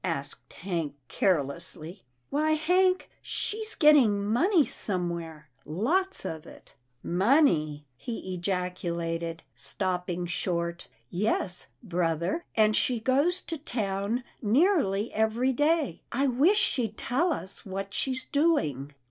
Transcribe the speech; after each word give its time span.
"asked 0.03 0.51
Hank 0.53 0.95
carelessly." 1.09 2.01
Why 2.31 2.53
Hank, 2.53 3.07
she's 3.21 3.75
getting 3.75 4.25
money 4.25 4.65
somewhere— 4.65 5.51
lots 5.63 6.25
of 6.25 6.47
it."" 6.47 6.73
Money!" 7.03 7.85
he 7.95 8.33
ejaculated, 8.33 9.43
stopping 9.53 10.25
short." 10.25 10.87
Yes, 11.11 11.67
brother, 11.83 12.43
and 12.55 12.75
she 12.75 12.99
goes 12.99 13.43
to 13.43 13.59
town 13.59 14.23
nearly 14.41 15.13
every 15.13 15.53
day. 15.53 16.01
I 16.11 16.25
wish 16.25 16.57
she'd 16.57 16.97
tell 16.97 17.31
us 17.31 17.63
what 17.63 17.93
she's 17.93 18.25
doing." 18.25 18.95